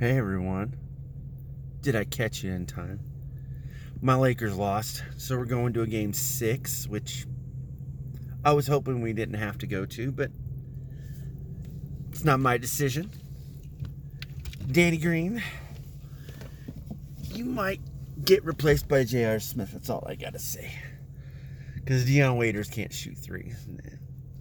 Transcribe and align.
Hey 0.00 0.16
everyone. 0.16 0.76
Did 1.82 1.94
I 1.94 2.04
catch 2.04 2.42
you 2.42 2.52
in 2.52 2.64
time? 2.64 3.00
My 4.00 4.14
Lakers 4.14 4.56
lost, 4.56 5.04
so 5.18 5.36
we're 5.36 5.44
going 5.44 5.74
to 5.74 5.82
a 5.82 5.86
game 5.86 6.14
six, 6.14 6.88
which 6.88 7.26
I 8.42 8.54
was 8.54 8.66
hoping 8.66 9.02
we 9.02 9.12
didn't 9.12 9.34
have 9.34 9.58
to 9.58 9.66
go 9.66 9.84
to, 9.84 10.10
but 10.10 10.30
it's 12.08 12.24
not 12.24 12.40
my 12.40 12.56
decision. 12.56 13.10
Danny 14.72 14.96
Green, 14.96 15.42
you 17.34 17.44
might 17.44 17.82
get 18.24 18.42
replaced 18.42 18.88
by 18.88 19.04
J.R. 19.04 19.38
Smith. 19.38 19.72
That's 19.72 19.90
all 19.90 20.06
I 20.08 20.14
got 20.14 20.32
to 20.32 20.38
say. 20.38 20.72
Because 21.74 22.06
Dion 22.06 22.38
Waiters 22.38 22.70
can't 22.70 22.90
shoot 22.94 23.18
three, 23.18 23.52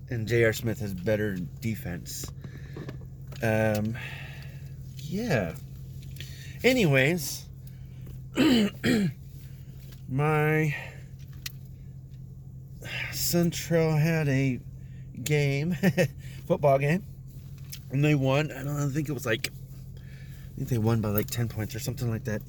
and 0.10 0.26
J.R. 0.26 0.54
Smith 0.54 0.80
has 0.80 0.94
better 0.94 1.36
defense. 1.36 2.32
Um, 3.44 3.98
yeah. 5.10 5.55
Anyways, 6.64 7.46
my 10.10 10.75
Central 13.11 13.96
had 13.96 14.28
a 14.28 14.60
game, 15.24 15.75
football 16.48 16.78
game, 16.78 17.04
and 17.92 18.04
they 18.04 18.15
won. 18.15 18.51
I 18.51 18.64
don't 18.64 18.92
think 18.92 19.10
it 19.10 19.14
was 19.14 19.25
like, 19.25 19.50
I 19.98 20.57
think 20.57 20.70
they 20.70 20.78
won 20.78 21.01
by 21.01 21.10
like 21.10 21.28
10 21.28 21.48
points 21.48 21.76
or 21.76 21.79
something 21.79 22.10
like 22.10 22.26
that. 22.26 22.42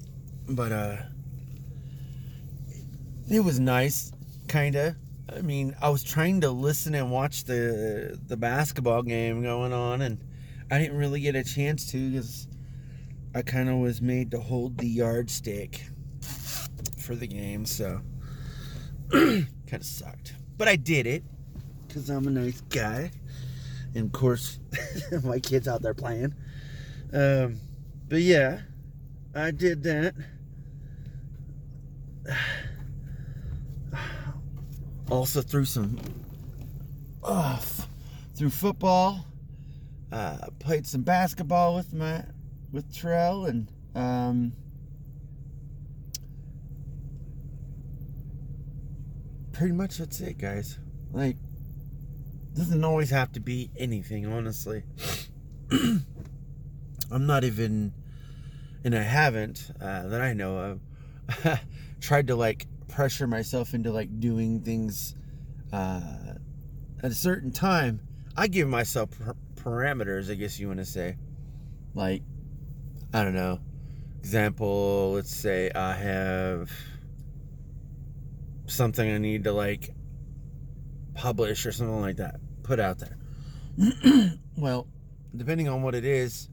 But, 0.48 0.72
uh, 0.72 0.96
it 3.30 3.40
was 3.40 3.60
nice, 3.60 4.12
kind 4.48 4.74
of. 4.74 4.96
I 5.32 5.42
mean, 5.42 5.76
I 5.80 5.90
was 5.90 6.02
trying 6.02 6.40
to 6.40 6.50
listen 6.50 6.94
and 6.96 7.12
watch 7.12 7.44
the 7.44 8.18
the 8.26 8.36
basketball 8.36 9.02
game 9.02 9.42
going 9.42 9.72
on, 9.72 10.02
and 10.02 10.18
I 10.70 10.78
didn't 10.78 10.96
really 10.96 11.20
get 11.20 11.34
a 11.34 11.42
chance 11.42 11.90
to 11.90 12.10
because 12.10 12.46
I 13.34 13.42
kind 13.42 13.68
of 13.68 13.76
was 13.76 14.00
made 14.00 14.30
to 14.30 14.40
hold 14.40 14.78
the 14.78 14.86
yardstick 14.86 15.84
for 16.98 17.14
the 17.14 17.26
game, 17.26 17.66
so 17.66 18.00
kind 19.10 19.46
of 19.72 19.84
sucked. 19.84 20.34
But 20.56 20.68
I 20.68 20.76
did 20.76 21.06
it 21.06 21.24
because 21.86 22.08
I'm 22.08 22.26
a 22.28 22.30
nice 22.30 22.60
guy, 22.62 23.10
and 23.94 24.06
of 24.06 24.12
course, 24.12 24.60
my 25.24 25.40
kids 25.40 25.66
out 25.66 25.82
there 25.82 25.94
playing. 25.94 26.34
Um, 27.12 27.60
but 28.08 28.22
yeah, 28.22 28.60
I 29.34 29.50
did 29.50 29.82
that. 29.84 30.14
Also 35.10 35.42
threw 35.42 35.64
some 35.64 35.98
off 37.24 37.88
through 38.36 38.50
football. 38.50 39.26
Uh, 40.12 40.48
played 40.58 40.86
some 40.86 41.02
basketball 41.02 41.76
with 41.76 41.92
my 41.92 42.24
with 42.72 42.92
Terrell 42.92 43.46
and 43.46 43.68
um, 43.94 44.52
pretty 49.52 49.72
much 49.72 49.98
that's 49.98 50.20
it, 50.20 50.38
guys. 50.38 50.78
Like, 51.12 51.36
doesn't 52.56 52.82
always 52.82 53.10
have 53.10 53.32
to 53.32 53.40
be 53.40 53.70
anything, 53.76 54.26
honestly. 54.26 54.84
I'm 55.72 57.26
not 57.26 57.44
even, 57.44 57.92
and 58.84 58.94
I 58.94 59.02
haven't 59.02 59.70
uh, 59.80 60.08
that 60.08 60.20
I 60.20 60.32
know 60.32 60.78
of, 61.44 61.60
tried 62.00 62.28
to 62.28 62.36
like 62.36 62.66
pressure 62.88 63.26
myself 63.26 63.74
into 63.74 63.92
like 63.92 64.18
doing 64.18 64.60
things 64.60 65.14
uh, 65.72 66.34
at 67.02 67.10
a 67.10 67.14
certain 67.14 67.52
time. 67.52 68.00
I 68.36 68.46
give 68.46 68.68
myself 68.68 69.10
parameters, 69.64 70.30
I 70.30 70.34
guess 70.34 70.58
you 70.58 70.68
want 70.68 70.80
to 70.80 70.84
say. 70.84 71.16
Like, 71.94 72.22
I 73.12 73.24
don't 73.24 73.34
know. 73.34 73.60
Example, 74.18 75.12
let's 75.14 75.34
say 75.34 75.70
I 75.74 75.94
have 75.94 76.70
something 78.66 79.10
I 79.10 79.18
need 79.18 79.44
to 79.44 79.52
like 79.52 79.90
publish 81.14 81.66
or 81.66 81.72
something 81.72 82.00
like 82.00 82.16
that, 82.16 82.40
put 82.62 82.78
out 82.78 82.98
there. 82.98 83.16
well, 84.56 84.86
depending 85.36 85.68
on 85.68 85.82
what 85.82 85.94
it 85.94 86.04
is, 86.04 86.48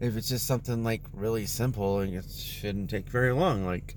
if 0.00 0.16
it's 0.16 0.28
just 0.28 0.46
something 0.46 0.84
like 0.84 1.02
really 1.12 1.46
simple 1.46 2.00
and 2.00 2.14
it 2.14 2.24
shouldn't 2.30 2.90
take 2.90 3.08
very 3.08 3.32
long, 3.32 3.64
like 3.64 3.96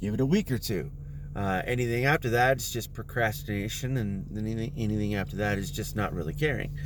give 0.00 0.14
it 0.14 0.20
a 0.20 0.26
week 0.26 0.50
or 0.50 0.58
two. 0.58 0.90
Uh, 1.34 1.62
anything 1.64 2.04
after 2.04 2.30
that 2.30 2.58
is 2.58 2.70
just 2.70 2.92
procrastination, 2.92 3.96
and 3.96 4.36
anything, 4.36 4.72
anything 4.76 5.14
after 5.14 5.36
that 5.36 5.58
is 5.58 5.70
just 5.70 5.96
not 5.96 6.12
really 6.12 6.34
caring. 6.34 6.76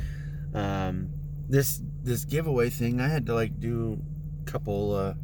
Um, 0.55 1.11
this 1.49 1.81
this 2.03 2.25
giveaway 2.25 2.71
thing, 2.71 3.01
I 3.01 3.09
had 3.09 3.27
to 3.27 3.35
like 3.35 3.59
do 3.61 4.01
a 4.43 4.51
couple 4.51 4.95
uh, 4.95 5.15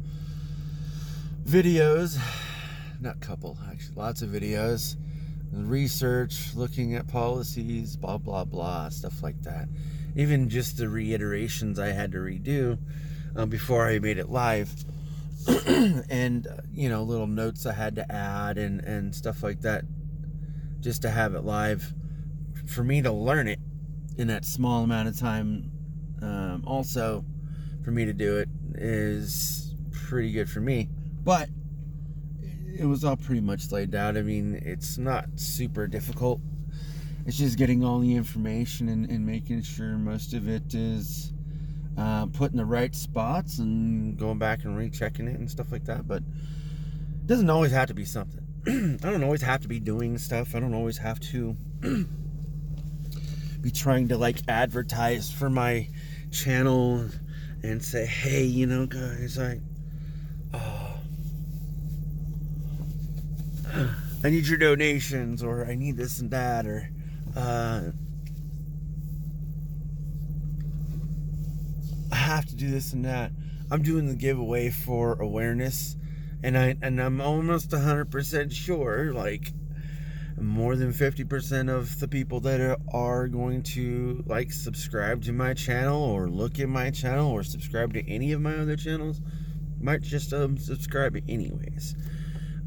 videos, 1.45 2.19
not 2.99 3.19
couple 3.19 3.57
actually, 3.69 3.95
lots 3.95 4.21
of 4.21 4.29
videos, 4.29 4.95
research, 5.51 6.53
looking 6.55 6.95
at 6.95 7.07
policies, 7.07 7.95
blah 7.95 8.17
blah 8.17 8.45
blah, 8.45 8.89
stuff 8.89 9.21
like 9.23 9.41
that. 9.43 9.67
Even 10.15 10.49
just 10.49 10.77
the 10.77 10.87
reiterations 10.87 11.79
I 11.79 11.87
had 11.87 12.11
to 12.11 12.19
redo 12.19 12.77
uh, 13.35 13.45
before 13.45 13.87
I 13.87 13.99
made 13.99 14.17
it 14.17 14.29
live. 14.29 14.73
and 16.09 16.47
uh, 16.47 16.55
you 16.73 16.87
know 16.87 17.03
little 17.03 17.27
notes 17.27 17.65
I 17.65 17.73
had 17.73 17.95
to 17.95 18.09
add 18.09 18.57
and 18.57 18.79
and 18.81 19.13
stuff 19.13 19.43
like 19.43 19.61
that 19.61 19.83
just 20.79 21.01
to 21.01 21.09
have 21.09 21.35
it 21.35 21.43
live 21.43 21.93
for 22.65 22.83
me 22.83 23.01
to 23.01 23.11
learn 23.11 23.47
it 23.47 23.59
in 24.17 24.27
that 24.27 24.45
small 24.45 24.83
amount 24.83 25.09
of 25.09 25.19
time 25.19 25.69
um, 26.23 26.63
also 26.65 27.23
for 27.83 27.91
me 27.91 28.05
to 28.05 28.13
do 28.13 28.37
it 28.37 28.49
is 28.75 29.75
pretty 29.91 30.31
good 30.31 30.49
for 30.49 30.61
me 30.61 30.89
but 31.23 31.49
it 32.77 32.85
was 32.85 33.03
all 33.03 33.15
pretty 33.15 33.41
much 33.41 33.71
laid 33.71 33.93
out 33.93 34.17
I 34.17 34.21
mean 34.21 34.61
it's 34.65 34.97
not 34.97 35.25
super 35.35 35.87
difficult 35.87 36.39
it's 37.25 37.37
just 37.37 37.57
getting 37.57 37.83
all 37.85 37.99
the 37.99 38.15
information 38.15 38.89
and, 38.89 39.09
and 39.09 39.25
making 39.25 39.61
sure 39.61 39.97
most 39.97 40.33
of 40.33 40.49
it 40.49 40.73
is 40.73 41.31
uh, 41.97 42.25
put 42.27 42.51
in 42.51 42.57
the 42.57 42.65
right 42.65 42.93
spots 42.93 43.59
and 43.59 44.17
going 44.17 44.39
back 44.39 44.65
and 44.65 44.77
rechecking 44.77 45.27
it 45.27 45.39
and 45.39 45.49
stuff 45.49 45.71
like 45.71 45.85
that. 45.85 46.07
But 46.07 46.17
it 46.17 47.27
doesn't 47.27 47.49
always 47.49 47.71
have 47.71 47.87
to 47.87 47.93
be 47.93 48.03
something. 48.03 48.41
I 48.67 49.09
don't 49.09 49.23
always 49.23 49.41
have 49.41 49.61
to 49.61 49.69
be 49.69 49.79
doing 49.79 50.17
stuff. 50.17 50.55
I 50.55 50.59
don't 50.59 50.73
always 50.73 50.97
have 50.97 51.19
to 51.31 51.55
be 53.61 53.71
trying 53.71 54.09
to 54.09 54.17
like 54.17 54.37
advertise 54.49 55.31
for 55.31 55.49
my 55.49 55.87
channel 56.33 57.07
and 57.61 57.81
say, 57.83 58.05
hey, 58.05 58.43
you 58.43 58.65
know, 58.65 58.85
guys, 58.85 59.39
I. 59.39 59.59
Uh, 60.53 60.89
I 64.25 64.29
need 64.29 64.47
your 64.47 64.57
donations, 64.57 65.43
or 65.43 65.65
I 65.65 65.75
need 65.75 65.97
this 65.97 66.19
and 66.19 66.31
that, 66.31 66.65
or 66.65 66.89
uh, 67.35 67.81
I 72.11 72.15
have 72.15 72.45
to 72.45 72.55
do 72.55 72.71
this 72.71 72.93
and 72.93 73.03
that. 73.03 73.31
I'm 73.69 73.81
doing 73.81 74.07
the 74.07 74.15
giveaway 74.15 74.69
for 74.69 75.19
awareness, 75.21 75.97
and 76.41 76.57
I 76.57 76.77
and 76.81 77.01
I'm 77.01 77.19
almost 77.19 77.71
100% 77.71 78.51
sure, 78.53 79.11
like 79.13 79.51
more 80.39 80.75
than 80.75 80.91
50% 80.91 81.69
of 81.69 81.99
the 81.99 82.07
people 82.07 82.39
that 82.41 82.79
are, 82.91 83.27
going 83.27 83.63
to 83.63 84.23
like 84.27 84.51
subscribe 84.51 85.23
to 85.23 85.31
my 85.31 85.53
channel 85.53 86.01
or 86.01 86.29
look 86.29 86.59
at 86.59 86.67
my 86.67 86.91
channel 86.91 87.31
or 87.31 87.43
subscribe 87.43 87.93
to 87.93 88.09
any 88.09 88.31
of 88.31 88.41
my 88.41 88.55
other 88.55 88.75
channels 88.75 89.21
might 89.79 90.01
just 90.01 90.33
um, 90.33 90.57
subscribe 90.57 91.15
anyways. 91.27 91.95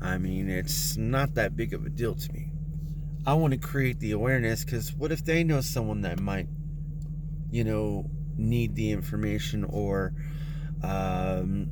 I 0.01 0.19
mean, 0.19 0.49
it's 0.49 0.97
not 0.97 1.35
that 1.35 1.57
big 1.57 1.73
of 1.73 1.85
a 1.87 1.91
deal 1.91 2.15
to 2.15 2.33
me. 2.33 2.53
I 3.27 3.35
want 3.35 3.53
to 3.55 3.59
create 3.59 3.99
the 3.99 4.13
awareness 4.13 4.65
because 4.65 4.93
what 4.95 5.11
if 5.11 5.25
they 5.25 5.43
know 5.43 5.61
someone 5.61 6.03
that 6.03 6.21
might, 6.21 6.49
you 7.51 7.65
know, 7.65 8.11
need 8.37 8.75
the 8.75 8.93
information 8.93 9.65
or 9.65 10.13
um, 10.83 11.71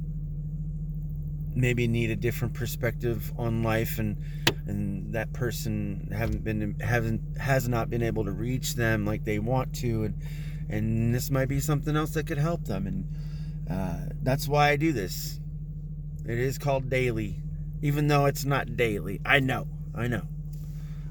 maybe 1.54 1.86
need 1.86 2.10
a 2.10 2.16
different 2.16 2.54
perspective 2.54 3.32
on 3.38 3.62
life 3.62 3.98
and 3.98 4.16
and 4.66 5.12
that 5.12 5.32
person 5.32 6.08
haven't 6.14 6.42
been 6.42 6.78
haven't 6.80 7.38
has 7.38 7.68
not 7.68 7.90
been 7.90 8.02
able 8.02 8.24
to 8.24 8.32
reach 8.32 8.74
them 8.74 9.04
like 9.04 9.24
they 9.24 9.38
want 9.38 9.74
to 9.74 10.04
and 10.04 10.20
and 10.68 11.14
this 11.14 11.30
might 11.30 11.48
be 11.48 11.60
something 11.60 11.94
else 11.94 12.12
that 12.12 12.26
could 12.26 12.38
help 12.38 12.64
them. 12.64 12.86
And 12.86 13.06
uh, 13.70 14.14
that's 14.22 14.48
why 14.48 14.70
I 14.70 14.76
do 14.76 14.92
this. 14.92 15.38
It 16.26 16.38
is 16.38 16.58
called 16.58 16.88
daily 16.88 17.36
even 17.82 18.08
though 18.08 18.24
it's 18.24 18.44
not 18.44 18.76
daily. 18.76 19.20
I 19.26 19.40
know 19.40 19.68
I 19.94 20.08
know. 20.08 20.22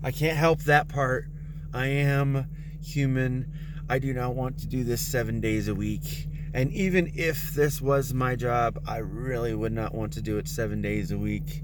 I 0.03 0.11
can't 0.11 0.37
help 0.37 0.63
that 0.63 0.87
part. 0.87 1.27
I 1.73 1.87
am 1.87 2.47
human. 2.83 3.53
I 3.87 3.99
do 3.99 4.13
not 4.13 4.35
want 4.35 4.57
to 4.59 4.67
do 4.67 4.83
this 4.83 5.01
seven 5.01 5.39
days 5.39 5.67
a 5.67 5.75
week. 5.75 6.27
And 6.53 6.71
even 6.71 7.11
if 7.15 7.53
this 7.53 7.81
was 7.81 8.13
my 8.13 8.35
job, 8.35 8.79
I 8.87 8.97
really 8.97 9.55
would 9.55 9.73
not 9.73 9.93
want 9.93 10.13
to 10.13 10.21
do 10.21 10.37
it 10.37 10.47
seven 10.47 10.81
days 10.81 11.11
a 11.11 11.17
week. 11.17 11.63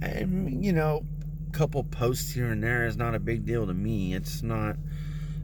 And, 0.00 0.64
you 0.64 0.72
know, 0.72 1.04
a 1.48 1.52
couple 1.52 1.84
posts 1.84 2.32
here 2.32 2.50
and 2.50 2.62
there 2.62 2.86
is 2.86 2.96
not 2.96 3.14
a 3.14 3.20
big 3.20 3.44
deal 3.44 3.66
to 3.66 3.74
me. 3.74 4.14
It's 4.14 4.42
not 4.42 4.76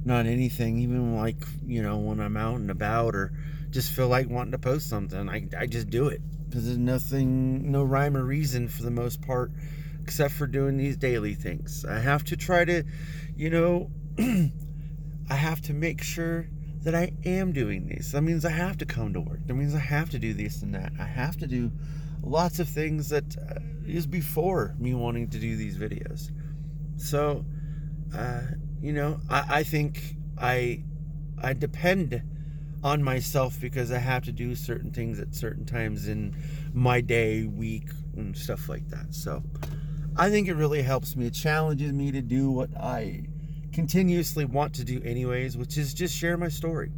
not 0.04 0.26
anything 0.26 0.78
even 0.78 1.16
like 1.16 1.36
you 1.66 1.82
know 1.82 1.98
when 1.98 2.20
i'm 2.20 2.36
out 2.36 2.54
and 2.54 2.70
about 2.70 3.16
or 3.16 3.32
just 3.70 3.92
feel 3.92 4.08
like 4.08 4.28
wanting 4.28 4.52
to 4.52 4.58
post 4.58 4.88
something, 4.88 5.28
I, 5.28 5.46
I 5.58 5.66
just 5.66 5.90
do 5.90 6.08
it 6.08 6.22
because 6.48 6.64
there's 6.64 6.78
nothing, 6.78 7.70
no 7.70 7.82
rhyme 7.82 8.16
or 8.16 8.24
reason 8.24 8.68
for 8.68 8.82
the 8.82 8.90
most 8.90 9.20
part, 9.20 9.52
except 10.02 10.34
for 10.34 10.46
doing 10.46 10.76
these 10.76 10.96
daily 10.96 11.34
things. 11.34 11.84
I 11.84 11.98
have 11.98 12.24
to 12.24 12.36
try 12.36 12.64
to, 12.64 12.84
you 13.36 13.50
know, 13.50 13.90
I 14.18 15.34
have 15.34 15.60
to 15.62 15.74
make 15.74 16.02
sure 16.02 16.48
that 16.82 16.94
I 16.94 17.12
am 17.24 17.52
doing 17.52 17.88
these. 17.88 18.12
That 18.12 18.22
means 18.22 18.44
I 18.44 18.50
have 18.50 18.78
to 18.78 18.86
come 18.86 19.12
to 19.12 19.20
work. 19.20 19.40
That 19.46 19.54
means 19.54 19.74
I 19.74 19.80
have 19.80 20.10
to 20.10 20.18
do 20.18 20.32
this 20.32 20.62
and 20.62 20.74
that. 20.74 20.92
I 20.98 21.04
have 21.04 21.36
to 21.38 21.46
do 21.46 21.72
lots 22.22 22.58
of 22.58 22.68
things 22.68 23.08
that 23.08 23.36
uh, 23.36 23.60
is 23.86 24.06
before 24.06 24.74
me 24.78 24.94
wanting 24.94 25.28
to 25.30 25.38
do 25.38 25.56
these 25.56 25.76
videos. 25.76 26.30
So, 26.96 27.44
uh, 28.14 28.42
you 28.80 28.92
know, 28.92 29.20
I, 29.28 29.58
I 29.58 29.62
think 29.64 30.16
I 30.40 30.84
I 31.42 31.52
depend 31.52 32.22
on 32.82 33.02
myself 33.02 33.60
because 33.60 33.90
I 33.90 33.98
have 33.98 34.24
to 34.24 34.32
do 34.32 34.54
certain 34.54 34.92
things 34.92 35.18
at 35.18 35.34
certain 35.34 35.64
times 35.64 36.06
in 36.06 36.36
my 36.72 37.00
day, 37.00 37.44
week, 37.44 37.90
and 38.16 38.36
stuff 38.36 38.68
like 38.68 38.88
that. 38.90 39.14
So, 39.14 39.42
I 40.16 40.30
think 40.30 40.48
it 40.48 40.54
really 40.54 40.82
helps 40.82 41.16
me. 41.16 41.26
It 41.26 41.34
challenges 41.34 41.92
me 41.92 42.12
to 42.12 42.22
do 42.22 42.50
what 42.50 42.76
I 42.76 43.24
continuously 43.78 44.44
want 44.44 44.74
to 44.74 44.82
do 44.82 45.00
anyways, 45.04 45.56
which 45.56 45.78
is 45.78 45.94
just 45.94 46.12
share 46.12 46.36
my 46.36 46.48
story. 46.48 46.90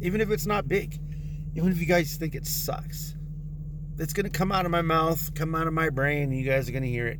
Even 0.00 0.20
if 0.20 0.30
it's 0.30 0.46
not 0.46 0.68
big. 0.68 0.96
Even 1.56 1.72
if 1.72 1.80
you 1.80 1.86
guys 1.86 2.14
think 2.14 2.36
it 2.36 2.46
sucks. 2.46 3.16
It's 3.98 4.12
going 4.12 4.30
to 4.30 4.30
come 4.30 4.52
out 4.52 4.64
of 4.64 4.70
my 4.70 4.80
mouth, 4.80 5.34
come 5.34 5.56
out 5.56 5.66
of 5.66 5.72
my 5.72 5.90
brain, 5.90 6.30
you 6.30 6.48
guys 6.48 6.68
are 6.68 6.72
going 6.72 6.84
to 6.84 6.88
hear 6.88 7.08
it. 7.08 7.18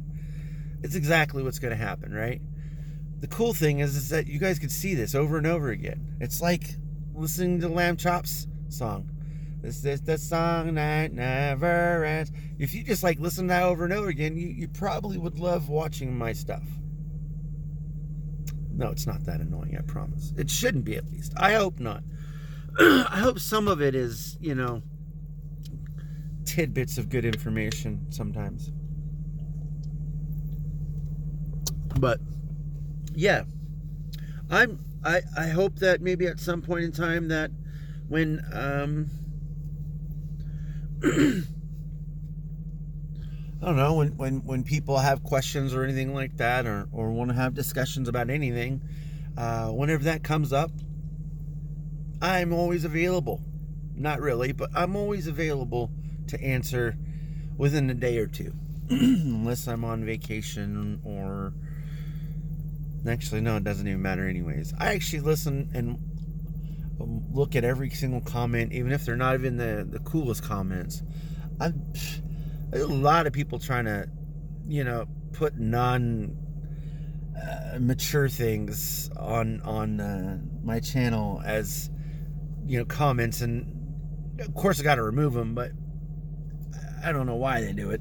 It's 0.84 0.94
exactly 0.94 1.42
what's 1.42 1.58
going 1.58 1.76
to 1.76 1.84
happen, 1.84 2.14
right? 2.14 2.40
The 3.18 3.26
cool 3.26 3.52
thing 3.52 3.80
is, 3.80 3.96
is 3.96 4.10
that 4.10 4.28
you 4.28 4.38
guys 4.38 4.60
could 4.60 4.70
see 4.70 4.94
this 4.94 5.16
over 5.16 5.38
and 5.38 5.46
over 5.46 5.70
again. 5.70 6.16
It's 6.20 6.40
like 6.40 6.76
listening 7.12 7.60
to 7.62 7.68
Lamb 7.68 7.96
Chop's 7.96 8.46
song. 8.68 9.10
This 9.60 9.84
is 9.84 10.02
the 10.02 10.18
song 10.18 10.74
that 10.74 11.12
never 11.12 12.04
ends. 12.04 12.30
If 12.60 12.74
you 12.74 12.84
just 12.84 13.02
like 13.02 13.18
listen 13.18 13.48
to 13.48 13.54
that 13.54 13.64
over 13.64 13.82
and 13.82 13.92
over 13.92 14.06
again, 14.06 14.36
you, 14.36 14.46
you 14.46 14.68
probably 14.68 15.18
would 15.18 15.40
love 15.40 15.68
watching 15.68 16.16
my 16.16 16.32
stuff. 16.32 16.62
No, 18.80 18.88
it's 18.88 19.06
not 19.06 19.22
that 19.26 19.40
annoying, 19.40 19.76
I 19.78 19.82
promise. 19.82 20.32
It 20.38 20.50
shouldn't 20.50 20.86
be, 20.86 20.96
at 20.96 21.04
least. 21.10 21.34
I 21.36 21.52
hope 21.52 21.78
not. 21.78 22.02
I 22.80 23.18
hope 23.20 23.38
some 23.38 23.68
of 23.68 23.82
it 23.82 23.94
is, 23.94 24.38
you 24.40 24.54
know, 24.54 24.80
tidbits 26.46 26.96
of 26.96 27.10
good 27.10 27.26
information 27.26 28.06
sometimes. 28.10 28.72
But 32.00 32.20
yeah, 33.14 33.42
I'm. 34.50 34.78
I 35.04 35.20
I 35.36 35.48
hope 35.48 35.76
that 35.80 36.00
maybe 36.00 36.26
at 36.26 36.40
some 36.40 36.62
point 36.62 36.84
in 36.84 36.92
time 36.92 37.28
that 37.28 37.50
when 38.08 38.42
um. 38.54 39.10
I 43.62 43.66
don't 43.66 43.76
know 43.76 43.94
when, 43.94 44.16
when, 44.16 44.44
when 44.46 44.64
people 44.64 44.96
have 44.98 45.22
questions 45.22 45.74
or 45.74 45.84
anything 45.84 46.14
like 46.14 46.38
that, 46.38 46.66
or, 46.66 46.88
or 46.92 47.10
want 47.10 47.30
to 47.30 47.36
have 47.36 47.52
discussions 47.52 48.08
about 48.08 48.30
anything. 48.30 48.80
Uh, 49.36 49.68
whenever 49.68 50.04
that 50.04 50.24
comes 50.24 50.52
up, 50.52 50.70
I'm 52.22 52.54
always 52.54 52.84
available. 52.84 53.42
Not 53.94 54.20
really, 54.20 54.52
but 54.52 54.70
I'm 54.74 54.96
always 54.96 55.26
available 55.26 55.90
to 56.28 56.42
answer 56.42 56.96
within 57.58 57.90
a 57.90 57.94
day 57.94 58.16
or 58.16 58.26
two, 58.26 58.54
unless 58.90 59.68
I'm 59.68 59.84
on 59.84 60.04
vacation 60.04 61.00
or. 61.04 61.52
Actually, 63.08 63.40
no, 63.40 63.56
it 63.56 63.64
doesn't 63.64 63.86
even 63.86 64.02
matter, 64.02 64.28
anyways. 64.28 64.74
I 64.78 64.94
actually 64.94 65.20
listen 65.20 65.70
and 65.72 65.98
look 67.32 67.56
at 67.56 67.64
every 67.64 67.88
single 67.90 68.20
comment, 68.20 68.74
even 68.74 68.92
if 68.92 69.06
they're 69.06 69.16
not 69.16 69.34
even 69.34 69.56
the, 69.56 69.86
the 69.88 70.00
coolest 70.00 70.42
comments. 70.42 71.02
I'm 71.58 71.82
there's 71.92 72.20
a 72.72 72.78
lot 72.78 73.26
of 73.26 73.32
people 73.32 73.58
trying 73.58 73.84
to, 73.86 74.08
you 74.68 74.84
know, 74.84 75.06
put 75.32 75.58
non 75.58 76.36
uh, 77.36 77.78
mature 77.78 78.28
things 78.28 79.10
on 79.16 79.60
on 79.62 80.00
uh, 80.00 80.38
my 80.62 80.80
channel 80.80 81.42
as 81.44 81.90
you 82.66 82.78
know 82.78 82.84
comments, 82.84 83.40
and 83.40 84.40
of 84.40 84.54
course 84.54 84.80
I 84.80 84.82
got 84.82 84.96
to 84.96 85.02
remove 85.02 85.34
them, 85.34 85.54
but 85.54 85.72
I 87.04 87.12
don't 87.12 87.26
know 87.26 87.36
why 87.36 87.60
they 87.60 87.72
do 87.72 87.90
it. 87.90 88.00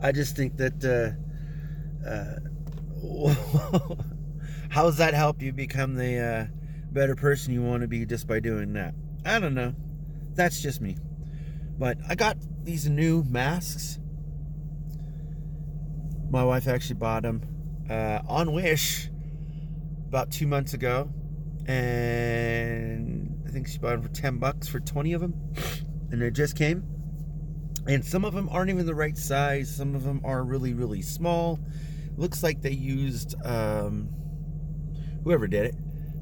I 0.00 0.12
just 0.12 0.36
think 0.36 0.56
that. 0.58 0.84
Uh, 0.84 2.08
uh 2.08 2.36
how 4.70 4.84
does 4.84 4.96
that 4.96 5.14
help 5.14 5.42
you 5.42 5.52
become 5.52 5.94
the 5.94 6.18
uh, 6.18 6.46
better 6.92 7.14
person 7.14 7.52
you 7.52 7.62
want 7.62 7.82
to 7.82 7.88
be 7.88 8.04
just 8.04 8.26
by 8.26 8.40
doing 8.40 8.72
that? 8.74 8.94
I 9.24 9.38
don't 9.38 9.54
know. 9.54 9.74
That's 10.34 10.60
just 10.60 10.80
me. 10.80 10.96
But 11.78 11.98
I 12.08 12.14
got 12.14 12.38
these 12.64 12.88
new 12.88 13.22
masks. 13.24 13.98
My 16.30 16.42
wife 16.42 16.66
actually 16.66 16.96
bought 16.96 17.22
them 17.22 17.42
uh, 17.88 18.20
on 18.26 18.52
Wish 18.52 19.08
about 20.08 20.30
two 20.30 20.46
months 20.46 20.74
ago, 20.74 21.10
and 21.66 23.42
I 23.46 23.50
think 23.50 23.68
she 23.68 23.78
bought 23.78 23.90
them 23.90 24.02
for 24.02 24.08
ten 24.08 24.38
bucks 24.38 24.68
for 24.68 24.80
twenty 24.80 25.12
of 25.12 25.20
them, 25.20 25.34
and 26.10 26.20
they 26.20 26.30
just 26.30 26.56
came. 26.56 26.84
And 27.86 28.04
some 28.04 28.24
of 28.24 28.34
them 28.34 28.48
aren't 28.50 28.70
even 28.70 28.86
the 28.86 28.94
right 28.94 29.16
size. 29.16 29.72
Some 29.74 29.94
of 29.94 30.02
them 30.02 30.20
are 30.24 30.42
really, 30.42 30.74
really 30.74 31.02
small. 31.02 31.60
Looks 32.16 32.42
like 32.42 32.62
they 32.62 32.72
used 32.72 33.36
um, 33.44 34.08
whoever 35.22 35.46
did 35.46 35.66
it 35.66 35.74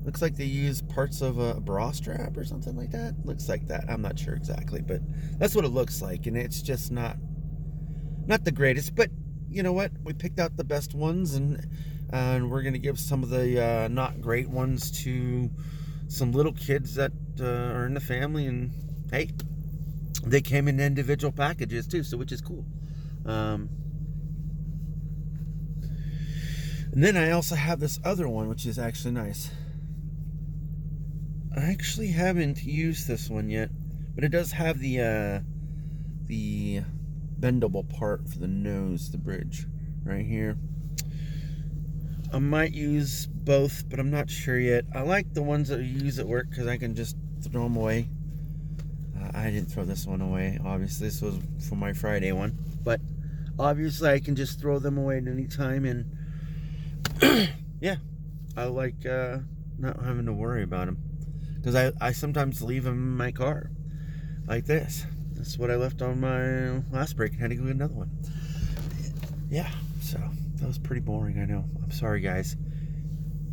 Looks 0.04 0.20
like 0.20 0.36
they 0.36 0.44
use 0.44 0.82
parts 0.82 1.22
of 1.22 1.38
a 1.38 1.60
bra 1.60 1.90
strap 1.92 2.36
or 2.36 2.44
something 2.44 2.76
like 2.76 2.90
that. 2.90 3.14
Looks 3.24 3.48
like 3.48 3.66
that. 3.68 3.84
I'm 3.88 4.02
not 4.02 4.18
sure 4.18 4.34
exactly, 4.34 4.82
but 4.82 5.00
that's 5.38 5.54
what 5.54 5.64
it 5.64 5.68
looks 5.68 6.02
like, 6.02 6.26
and 6.26 6.36
it's 6.36 6.60
just 6.60 6.92
not 6.92 7.16
not 8.26 8.44
the 8.44 8.52
greatest. 8.52 8.94
But 8.94 9.10
you 9.48 9.62
know 9.62 9.72
what? 9.72 9.92
We 10.02 10.12
picked 10.12 10.38
out 10.38 10.56
the 10.56 10.64
best 10.64 10.94
ones, 10.94 11.34
and 11.34 11.56
uh, 12.12 12.16
and 12.16 12.50
we're 12.50 12.62
gonna 12.62 12.78
give 12.78 12.98
some 12.98 13.22
of 13.22 13.30
the 13.30 13.62
uh, 13.64 13.88
not 13.88 14.20
great 14.20 14.50
ones 14.50 14.90
to 15.04 15.50
some 16.08 16.32
little 16.32 16.52
kids 16.52 16.94
that 16.96 17.12
uh, 17.40 17.44
are 17.44 17.86
in 17.86 17.94
the 17.94 18.00
family, 18.00 18.46
and 18.46 18.72
hey, 19.10 19.30
they 20.22 20.42
came 20.42 20.68
in 20.68 20.80
individual 20.80 21.32
packages 21.32 21.86
too, 21.86 22.02
so 22.02 22.18
which 22.18 22.30
is 22.30 22.42
cool. 22.42 22.66
Um, 23.24 23.70
and 26.92 27.02
then 27.02 27.16
I 27.16 27.30
also 27.30 27.54
have 27.54 27.80
this 27.80 27.98
other 28.04 28.28
one, 28.28 28.48
which 28.48 28.66
is 28.66 28.78
actually 28.78 29.12
nice. 29.12 29.50
I 31.56 31.70
actually 31.70 32.08
haven't 32.08 32.64
used 32.64 33.06
this 33.06 33.30
one 33.30 33.48
yet, 33.48 33.70
but 34.14 34.24
it 34.24 34.30
does 34.30 34.50
have 34.52 34.80
the 34.80 35.00
uh, 35.00 35.40
the 36.26 36.82
bendable 37.38 37.88
part 37.88 38.28
for 38.28 38.38
the 38.38 38.48
nose, 38.48 39.12
the 39.12 39.18
bridge, 39.18 39.66
right 40.04 40.26
here. 40.26 40.56
I 42.32 42.40
might 42.40 42.72
use 42.72 43.26
both, 43.26 43.88
but 43.88 44.00
I'm 44.00 44.10
not 44.10 44.28
sure 44.28 44.58
yet. 44.58 44.84
I 44.92 45.02
like 45.02 45.32
the 45.32 45.42
ones 45.42 45.68
that 45.68 45.78
you 45.80 46.04
use 46.04 46.18
at 46.18 46.26
work 46.26 46.50
because 46.50 46.66
I 46.66 46.76
can 46.76 46.96
just 46.96 47.16
throw 47.42 47.62
them 47.62 47.76
away. 47.76 48.08
Uh, 49.16 49.30
I 49.32 49.50
didn't 49.50 49.70
throw 49.70 49.84
this 49.84 50.06
one 50.06 50.20
away, 50.20 50.58
obviously. 50.64 51.06
This 51.06 51.22
was 51.22 51.36
for 51.68 51.76
my 51.76 51.92
Friday 51.92 52.32
one. 52.32 52.58
But 52.82 53.00
obviously, 53.60 54.10
I 54.10 54.18
can 54.18 54.34
just 54.34 54.60
throw 54.60 54.80
them 54.80 54.98
away 54.98 55.18
at 55.18 55.28
any 55.28 55.46
time. 55.46 55.84
And 55.84 57.48
yeah, 57.80 57.96
I 58.56 58.64
like 58.64 59.06
uh, 59.06 59.38
not 59.78 60.02
having 60.02 60.26
to 60.26 60.32
worry 60.32 60.64
about 60.64 60.86
them 60.86 60.98
because 61.64 61.76
I, 61.76 62.08
I 62.08 62.12
sometimes 62.12 62.60
leave 62.60 62.84
them 62.84 62.92
in 62.92 63.16
my 63.16 63.32
car 63.32 63.70
like 64.46 64.66
this. 64.66 65.06
That's 65.32 65.56
what 65.56 65.70
I 65.70 65.76
left 65.76 66.02
on 66.02 66.20
my 66.20 66.82
last 66.94 67.16
break 67.16 67.32
and 67.32 67.40
had 67.40 67.50
to 67.50 67.56
go 67.56 67.64
get 67.64 67.76
another 67.76 67.94
one. 67.94 68.10
Yeah, 69.48 69.70
so 69.98 70.18
that 70.56 70.66
was 70.66 70.78
pretty 70.78 71.00
boring, 71.00 71.40
I 71.40 71.46
know. 71.46 71.64
I'm 71.82 71.90
sorry, 71.90 72.20
guys. 72.20 72.54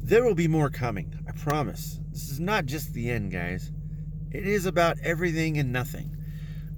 There 0.03 0.25
will 0.25 0.35
be 0.35 0.49
more 0.49 0.69
coming, 0.69 1.13
I 1.25 1.31
promise. 1.31 1.99
This 2.11 2.29
is 2.29 2.39
not 2.41 2.65
just 2.65 2.93
the 2.93 3.09
end, 3.09 3.31
guys. 3.31 3.71
It 4.29 4.45
is 4.45 4.65
about 4.65 4.99
everything 5.01 5.57
and 5.57 5.71
nothing. 5.71 6.17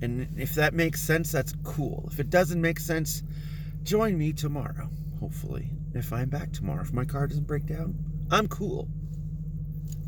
And 0.04 0.36
if 0.38 0.54
that 0.54 0.76
makes 0.76 1.02
sense, 1.02 1.32
that's 1.32 1.56
cool. 1.64 2.10
If 2.12 2.20
it 2.20 2.30
doesn't 2.30 2.62
make 2.62 2.80
sense, 2.80 3.24
join 3.82 4.20
me 4.20 4.34
tomorrow, 4.34 4.88
hopefully. 5.20 5.72
If 5.96 6.14
I'm 6.14 6.30
back 6.30 6.52
tomorrow, 6.52 6.84
if 6.84 6.94
my 6.94 7.06
car 7.06 7.26
doesn't 7.26 7.48
break 7.48 7.66
down, 7.66 7.96
I'm 8.30 8.48
cool. 8.48 8.88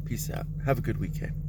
Peace 0.06 0.30
out. 0.30 0.46
Have 0.66 0.78
a 0.78 0.82
good 0.82 1.00
weekend. 1.00 1.45